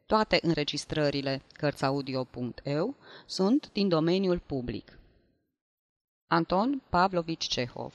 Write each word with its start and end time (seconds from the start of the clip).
Toate 0.06 0.38
înregistrările 0.42 1.42
Cărțiaudio.eu 1.52 2.94
sunt 3.26 3.70
din 3.72 3.88
domeniul 3.88 4.38
public. 4.38 4.98
Anton 6.26 6.82
Pavlovici 6.88 7.46
Cehov 7.46 7.94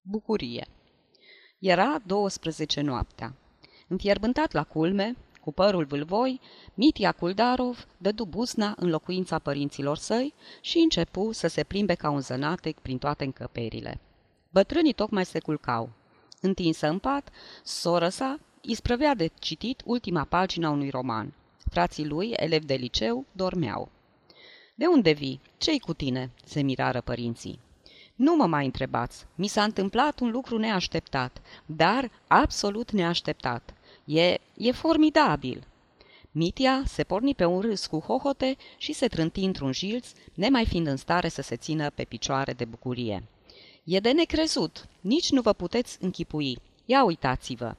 Bucurie 0.00 0.66
Era 1.58 2.02
12 2.06 2.80
noaptea. 2.80 3.34
Înfierbântat 3.88 4.52
la 4.52 4.64
culme, 4.64 5.16
cu 5.40 5.52
părul 5.52 5.84
vâlvoi, 5.84 6.40
Mitia 6.74 7.12
Kuldarov 7.12 7.86
dădu 7.96 8.24
buzna 8.24 8.74
în 8.76 8.88
locuința 8.88 9.38
părinților 9.38 9.96
săi 9.96 10.34
și 10.60 10.78
începu 10.78 11.32
să 11.32 11.46
se 11.46 11.62
plimbe 11.62 11.94
ca 11.94 12.10
un 12.10 12.20
zănatec 12.20 12.78
prin 12.78 12.98
toate 12.98 13.24
încăperile. 13.24 14.00
Bătrânii 14.50 14.92
tocmai 14.92 15.24
se 15.24 15.38
culcau. 15.38 15.90
Întinsă 16.40 16.88
în 16.88 16.98
pat, 16.98 17.30
soră 17.62 18.08
sa 18.08 18.38
isprăvea 18.60 19.14
de 19.14 19.30
citit 19.38 19.82
ultima 19.84 20.24
pagină 20.24 20.66
a 20.66 20.70
unui 20.70 20.90
roman. 20.90 21.32
Frații 21.70 22.06
lui, 22.06 22.30
elevi 22.36 22.66
de 22.66 22.74
liceu, 22.74 23.24
dormeau. 23.32 23.90
De 24.74 24.86
unde 24.86 25.12
vii? 25.12 25.40
Ce-i 25.58 25.78
cu 25.78 25.94
tine?" 25.94 26.30
se 26.44 26.62
mirară 26.62 27.00
părinții. 27.00 27.60
Nu 28.14 28.36
mă 28.36 28.46
mai 28.46 28.64
întrebați. 28.64 29.26
Mi 29.34 29.46
s-a 29.46 29.62
întâmplat 29.62 30.20
un 30.20 30.30
lucru 30.30 30.58
neașteptat, 30.58 31.40
dar 31.66 32.10
absolut 32.26 32.90
neașteptat. 32.90 33.74
E, 34.12 34.38
e 34.56 34.72
formidabil!" 34.72 35.66
Mitia 36.30 36.82
se 36.86 37.02
porni 37.02 37.34
pe 37.34 37.44
un 37.44 37.60
râs 37.60 37.86
cu 37.86 37.98
hohote 37.98 38.56
și 38.76 38.92
se 38.92 39.06
trânti 39.06 39.44
într-un 39.44 39.72
jilț, 39.72 40.08
nemai 40.34 40.66
fiind 40.66 40.86
în 40.86 40.96
stare 40.96 41.28
să 41.28 41.42
se 41.42 41.56
țină 41.56 41.90
pe 41.90 42.04
picioare 42.04 42.52
de 42.52 42.64
bucurie. 42.64 43.22
E 43.84 44.00
de 44.00 44.12
necrezut, 44.12 44.88
nici 45.00 45.30
nu 45.30 45.40
vă 45.40 45.52
puteți 45.52 45.96
închipui. 46.00 46.58
Ia 46.84 47.04
uitați-vă!" 47.04 47.74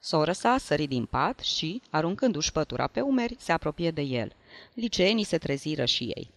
Soră 0.00 0.32
sa 0.32 0.58
sări 0.58 0.86
din 0.86 1.04
pat 1.04 1.38
și, 1.38 1.82
aruncându-și 1.90 2.52
pătura 2.52 2.86
pe 2.86 3.00
umeri, 3.00 3.36
se 3.38 3.52
apropie 3.52 3.90
de 3.90 4.02
el. 4.02 4.32
Liceenii 4.74 5.24
se 5.24 5.38
treziră 5.38 5.84
și 5.84 6.04
ei. 6.04 6.30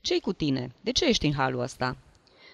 Ce-i 0.00 0.20
cu 0.20 0.32
tine? 0.32 0.74
De 0.80 0.92
ce 0.92 1.04
ești 1.04 1.26
în 1.26 1.32
halul 1.32 1.60
ăsta?" 1.60 1.96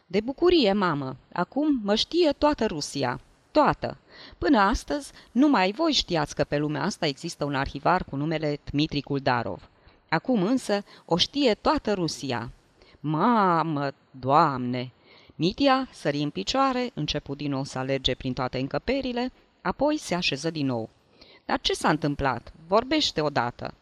De 0.07 0.21
bucurie, 0.21 0.73
mamă! 0.73 1.17
Acum 1.33 1.81
mă 1.83 1.95
știe 1.95 2.33
toată 2.33 2.67
Rusia!" 2.67 3.21
Toată! 3.51 3.97
Până 4.39 4.59
astăzi, 4.59 5.13
numai 5.33 5.73
voi 5.73 5.93
știați 5.93 6.35
că 6.35 6.45
pe 6.45 6.59
lumea 6.59 6.83
asta 6.83 7.07
există 7.07 7.45
un 7.45 7.55
arhivar 7.55 8.05
cu 8.05 8.17
numele 8.17 8.61
Dmitri 8.71 9.01
Kuldarov. 9.01 9.69
Acum 10.09 10.43
însă 10.43 10.85
o 11.05 11.17
știe 11.17 11.55
toată 11.55 11.93
Rusia. 11.93 12.51
Mamă, 13.01 13.93
doamne! 14.11 14.93
Mitia 15.35 15.89
sări 15.93 16.23
în 16.23 16.31
picioare, 16.31 16.91
început 16.95 17.37
din 17.37 17.51
nou 17.51 17.65
să 17.65 17.79
alerge 17.79 18.15
prin 18.15 18.33
toate 18.33 18.59
încăperile, 18.59 19.33
apoi 19.63 19.97
se 19.97 20.15
așeză 20.15 20.51
din 20.51 20.67
nou. 20.67 20.91
Dar 21.45 21.61
ce 21.61 21.73
s-a 21.73 21.89
întâmplat? 21.89 22.53
Vorbește 22.67 23.21
odată. 23.21 23.75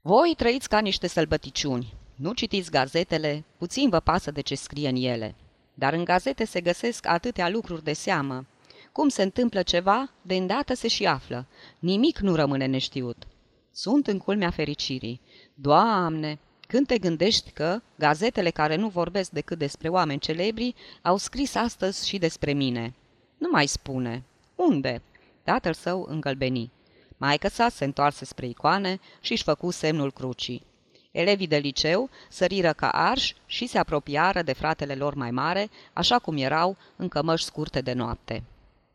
Voi 0.00 0.34
trăiți 0.36 0.68
ca 0.68 0.78
niște 0.78 1.06
sălbăticiuni. 1.06 1.94
Nu 2.14 2.32
citiți 2.32 2.70
gazetele, 2.70 3.44
puțin 3.58 3.88
vă 3.88 4.00
pasă 4.00 4.30
de 4.30 4.40
ce 4.40 4.54
scrie 4.54 4.88
în 4.88 4.96
ele. 4.96 5.34
Dar 5.74 5.92
în 5.92 6.04
gazete 6.04 6.44
se 6.44 6.60
găsesc 6.60 7.06
atâtea 7.06 7.48
lucruri 7.48 7.84
de 7.84 7.92
seamă. 7.92 8.46
Cum 8.92 9.08
se 9.08 9.22
întâmplă 9.22 9.62
ceva, 9.62 10.10
de 10.22 10.34
îndată 10.34 10.74
se 10.74 10.88
și 10.88 11.06
află. 11.06 11.46
Nimic 11.78 12.18
nu 12.18 12.34
rămâne 12.34 12.66
neștiut. 12.66 13.26
Sunt 13.72 14.06
în 14.06 14.18
culmea 14.18 14.50
fericirii. 14.50 15.20
Doamne, 15.54 16.38
când 16.66 16.86
te 16.86 16.98
gândești 16.98 17.50
că 17.50 17.80
gazetele 17.98 18.50
care 18.50 18.76
nu 18.76 18.88
vorbesc 18.88 19.30
decât 19.30 19.58
despre 19.58 19.88
oameni 19.88 20.20
celebri 20.20 20.74
au 21.02 21.16
scris 21.16 21.54
astăzi 21.54 22.08
și 22.08 22.18
despre 22.18 22.52
mine. 22.52 22.94
Nu 23.38 23.48
mai 23.50 23.66
spune. 23.66 24.22
Unde? 24.54 25.02
Tatăl 25.42 25.72
său 25.72 26.06
îngălbeni. 26.08 26.70
Maica 27.16 27.48
sa 27.48 27.68
se 27.68 27.84
întoarse 27.84 28.24
spre 28.24 28.46
icoane 28.46 29.00
și 29.20 29.32
își 29.32 29.42
făcu 29.42 29.70
semnul 29.70 30.12
crucii. 30.12 30.66
Elevii 31.10 31.46
de 31.46 31.56
liceu 31.56 32.10
săriră 32.28 32.72
ca 32.72 32.88
arși 32.88 33.34
și 33.46 33.66
se 33.66 33.78
apropiară 33.78 34.42
de 34.42 34.52
fratele 34.52 34.94
lor 34.94 35.14
mai 35.14 35.30
mare, 35.30 35.70
așa 35.92 36.18
cum 36.18 36.36
erau 36.36 36.76
în 36.96 37.08
cămăși 37.08 37.44
scurte 37.44 37.80
de 37.80 37.92
noapte. 37.92 38.42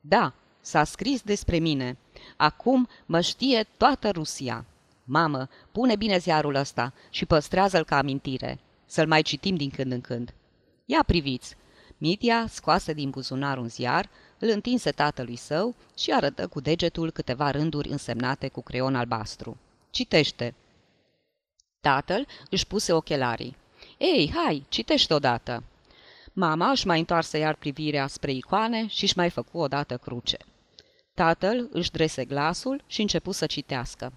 Da, 0.08 0.34
s-a 0.62 0.84
scris 0.84 1.22
despre 1.22 1.58
mine. 1.58 1.98
Acum 2.38 2.88
mă 3.06 3.22
știe 3.22 3.68
toată 3.78 4.12
Rusia. 4.12 4.66
Mamă, 5.04 5.50
pune 5.72 5.96
bine 5.96 6.18
ziarul 6.18 6.56
ăsta 6.56 6.94
și 7.10 7.26
păstrează-l 7.26 7.84
ca 7.84 7.98
amintire. 7.98 8.60
Să-l 8.86 9.08
mai 9.08 9.22
citim 9.22 9.56
din 9.56 9.70
când 9.70 9.92
în 9.92 10.02
când. 10.02 10.34
Ia 10.86 11.04
priviți! 11.06 11.56
Mitia 11.98 12.48
scoase 12.50 12.94
din 12.94 13.10
buzunar 13.10 13.58
un 13.58 13.70
ziar, 13.70 14.10
îl 14.40 14.50
întinse 14.50 14.92
tatălui 14.92 15.36
său 15.36 15.76
și 15.98 16.12
arătă 16.12 16.48
cu 16.48 16.60
degetul 16.60 17.12
câteva 17.12 17.52
rânduri 17.52 17.90
însemnate 17.90 18.48
cu 18.48 18.62
creion 18.62 18.96
albastru. 18.96 19.58
Citește! 19.90 20.54
Tatăl 21.80 22.28
își 22.50 22.68
puse 22.68 22.94
ochelarii. 22.94 23.56
Ei, 23.98 24.32
hai, 24.36 24.66
citește 24.70 25.14
odată!" 25.14 25.64
Mama 26.38 26.72
își 26.72 26.88
mai 26.88 27.00
întoarse 27.00 27.38
iar 27.38 27.56
privirea 27.56 28.08
spre 28.08 28.32
icoane 28.32 28.88
și 28.88 29.04
își 29.04 29.18
mai 29.18 29.30
făcu 29.30 29.58
odată 29.58 29.98
cruce. 29.98 30.38
Tatăl 31.14 31.70
își 31.72 31.92
drese 31.92 32.26
glasul 32.26 32.84
și 32.88 33.02
începu 33.02 33.32
să 33.32 33.46
citească. 33.46 34.14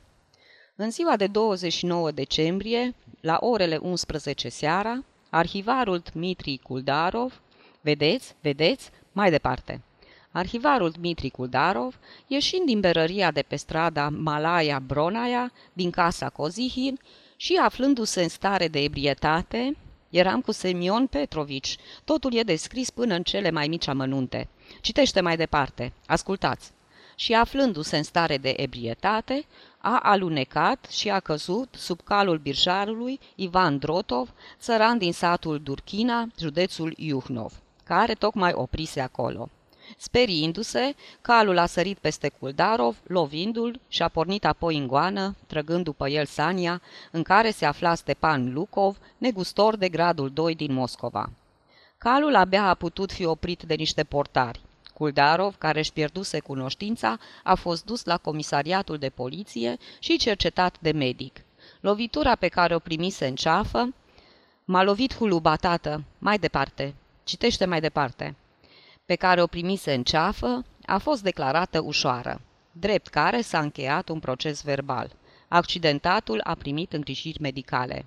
În 0.76 0.90
ziua 0.90 1.16
de 1.16 1.26
29 1.26 2.10
decembrie, 2.10 2.94
la 3.20 3.38
orele 3.40 3.76
11 3.76 4.48
seara, 4.48 5.04
arhivarul 5.30 6.02
Dmitri 6.12 6.60
Kuldarov, 6.62 7.40
vedeți, 7.80 8.34
vedeți, 8.40 8.90
mai 9.12 9.30
departe. 9.30 9.82
Arhivarul 10.30 10.90
Dmitri 10.90 11.28
Kuldarov, 11.28 11.98
ieșind 12.26 12.66
din 12.66 12.80
berăria 12.80 13.30
de 13.30 13.42
pe 13.42 13.56
strada 13.56 14.08
Malaya 14.08 14.78
Bronaia, 14.78 15.52
din 15.72 15.90
casa 15.90 16.28
Kozihin, 16.28 16.98
și 17.36 17.54
aflându-se 17.62 18.22
în 18.22 18.28
stare 18.28 18.68
de 18.68 18.78
ebrietate, 18.78 19.76
eram 20.10 20.40
cu 20.40 20.52
Semion 20.52 21.06
Petrovici. 21.06 21.76
Totul 22.04 22.34
e 22.34 22.42
descris 22.42 22.90
până 22.90 23.14
în 23.14 23.22
cele 23.22 23.50
mai 23.50 23.68
mici 23.68 23.88
amănunte. 23.88 24.48
Citește 24.80 25.20
mai 25.20 25.36
departe. 25.36 25.92
Ascultați. 26.06 26.70
Și 27.16 27.34
aflându-se 27.34 27.96
în 27.96 28.02
stare 28.02 28.36
de 28.36 28.54
ebrietate, 28.56 29.46
a 29.78 29.98
alunecat 30.02 30.86
și 30.90 31.10
a 31.10 31.20
căzut 31.20 31.74
sub 31.78 32.00
calul 32.04 32.38
birjarului 32.38 33.20
Ivan 33.34 33.78
Drotov, 33.78 34.32
țăran 34.60 34.98
din 34.98 35.12
satul 35.12 35.60
Durchina, 35.60 36.28
județul 36.38 36.94
Iuhnov, 36.96 37.52
care 37.84 38.14
tocmai 38.14 38.52
oprise 38.54 39.00
acolo. 39.00 39.48
Speriindu-se, 40.00 40.94
calul 41.20 41.58
a 41.58 41.66
sărit 41.66 41.98
peste 41.98 42.28
Kuldarov, 42.28 42.96
lovindu-l 43.06 43.80
și 43.88 44.02
a 44.02 44.08
pornit 44.08 44.44
apoi 44.44 44.76
în 44.76 44.86
goană, 44.86 45.36
trăgând 45.46 45.84
după 45.84 46.08
el 46.08 46.26
Sania, 46.26 46.80
în 47.10 47.22
care 47.22 47.50
se 47.50 47.64
afla 47.64 47.94
Stepan 47.94 48.52
Lukov, 48.52 48.96
negustor 49.18 49.76
de 49.76 49.88
gradul 49.88 50.30
2 50.30 50.54
din 50.54 50.72
Moscova. 50.72 51.30
Calul 51.98 52.34
abia 52.34 52.68
a 52.68 52.74
putut 52.74 53.12
fi 53.12 53.24
oprit 53.24 53.62
de 53.62 53.74
niște 53.74 54.04
portari. 54.04 54.60
Kuldarov, 54.94 55.56
care 55.56 55.78
își 55.78 55.92
pierduse 55.92 56.38
cunoștința, 56.38 57.18
a 57.44 57.54
fost 57.54 57.84
dus 57.84 58.04
la 58.04 58.16
comisariatul 58.16 58.98
de 58.98 59.08
poliție 59.08 59.76
și 59.98 60.16
cercetat 60.16 60.76
de 60.80 60.90
medic. 60.90 61.44
Lovitura 61.80 62.34
pe 62.34 62.48
care 62.48 62.74
o 62.74 62.78
primise 62.78 63.26
în 63.26 63.34
ceafă, 63.34 63.94
m-a 64.64 64.82
lovit 64.82 65.14
huluba, 65.14 65.56
tată. 65.56 66.04
Mai 66.18 66.38
departe. 66.38 66.94
Citește 67.24 67.64
mai 67.64 67.80
departe 67.80 68.34
pe 69.08 69.14
care 69.14 69.42
o 69.42 69.46
primise 69.46 69.94
în 69.94 70.02
ceafă, 70.02 70.64
a 70.86 70.98
fost 70.98 71.22
declarată 71.22 71.80
ușoară, 71.80 72.40
drept 72.72 73.08
care 73.08 73.40
s-a 73.40 73.58
încheiat 73.58 74.08
un 74.08 74.18
proces 74.18 74.62
verbal. 74.62 75.10
Accidentatul 75.48 76.40
a 76.44 76.54
primit 76.54 76.92
îngrijiri 76.92 77.40
medicale. 77.40 78.04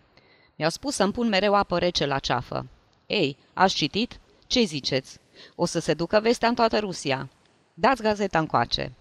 Mi-au 0.55 0.69
spus 0.69 0.95
să-mi 0.95 1.11
pun 1.11 1.27
mereu 1.27 1.55
apă 1.55 1.79
rece 1.79 2.05
la 2.05 2.19
ceafă. 2.19 2.65
Ei, 3.07 3.37
ați 3.53 3.75
citit? 3.75 4.19
Ce 4.47 4.63
ziceți? 4.63 5.17
O 5.55 5.65
să 5.65 5.79
se 5.79 5.93
ducă 5.93 6.19
vestea 6.19 6.49
în 6.49 6.55
toată 6.55 6.79
Rusia. 6.79 7.29
Dați 7.73 8.01
gazeta 8.01 8.39
încoace. 8.39 8.91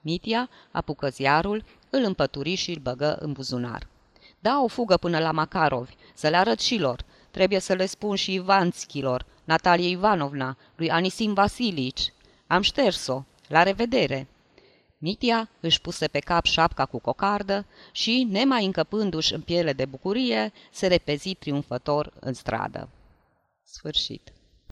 Mitia 0.00 0.48
apucă 0.70 1.08
ziarul, 1.08 1.64
îl 1.90 2.02
împături 2.04 2.54
și 2.54 2.70
îl 2.70 2.78
băgă 2.82 3.16
în 3.20 3.32
buzunar. 3.32 3.86
Da 4.38 4.60
o 4.62 4.66
fugă 4.66 4.96
până 4.96 5.18
la 5.18 5.30
Makarovi, 5.30 5.94
să 6.14 6.28
le 6.28 6.36
arăt 6.36 6.60
și 6.60 6.78
lor. 6.78 7.04
Trebuie 7.30 7.58
să 7.58 7.74
le 7.74 7.86
spun 7.86 8.16
și 8.16 8.32
Ivanțchilor, 8.32 9.26
Natalie 9.44 9.88
Ivanovna, 9.88 10.56
lui 10.76 10.90
Anisim 10.90 11.34
Vasilici. 11.34 12.12
Am 12.46 12.62
șters-o. 12.62 13.22
La 13.48 13.62
revedere!" 13.62 14.26
Mitia 14.98 15.48
își 15.60 15.80
puse 15.80 16.08
pe 16.08 16.18
cap 16.18 16.44
șapca 16.44 16.86
cu 16.86 16.98
cocardă 16.98 17.66
și, 17.92 18.26
nemai 18.30 18.64
încăpându-și 18.64 19.34
în 19.34 19.40
piele 19.40 19.72
de 19.72 19.84
bucurie, 19.84 20.52
se 20.70 20.86
repezi 20.86 21.34
triumfător 21.34 22.12
în 22.20 22.32
stradă. 22.32 22.88
Sfârșit. 23.64 24.32